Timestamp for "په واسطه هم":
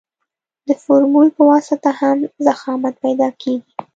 1.37-2.17